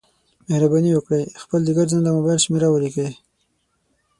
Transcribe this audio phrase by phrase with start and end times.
[0.47, 3.11] مهرباني وکړئ خپل د ګرځنده مبایل شمېره ولیکئ